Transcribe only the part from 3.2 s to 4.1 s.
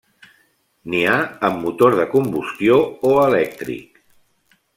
elèctric.